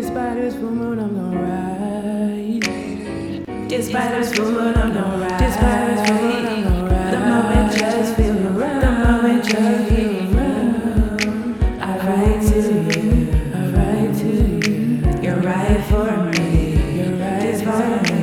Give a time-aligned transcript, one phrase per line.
[0.00, 2.62] Despite this full moon, I'm gonna ride.
[3.68, 5.40] Despite this full moon, I'm gonna ride.
[5.40, 7.14] Despite this full moon, I'm gonna ride.
[7.14, 8.80] The moment just feel right.
[8.80, 10.70] The moment just feel right.
[11.82, 13.26] I write to you.
[13.52, 14.78] I write to you.
[15.20, 16.46] You're right for me.
[16.96, 18.18] You're right for me.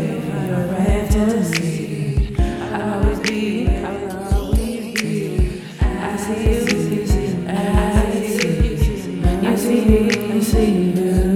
[0.47, 2.37] You're right to see.
[2.71, 3.67] I'll always be.
[3.83, 5.61] I'll always be.
[5.81, 6.55] I see you.
[6.55, 6.71] I
[7.05, 7.43] see you.
[9.43, 10.31] I see you.
[10.31, 11.34] I see you.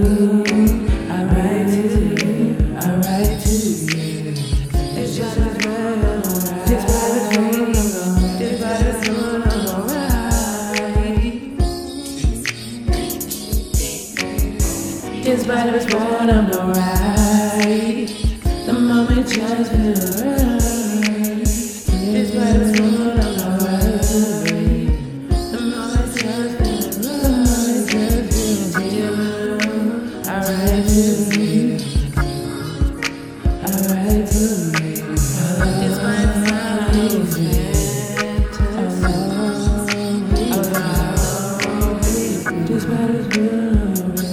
[15.30, 18.10] Just by the phone, I'm alright.
[18.66, 20.60] The moment just feels right.
[21.46, 24.10] Just by the phone, I'm alright.
[25.30, 27.46] The moment just feels right.
[27.86, 29.06] Just feels right.
[30.26, 31.02] I write to
[31.40, 31.78] you.
[33.62, 34.44] I write to
[34.82, 35.14] you.
[35.14, 37.30] It's my time.
[42.66, 44.29] Just by the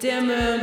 [0.00, 0.60] T'aimes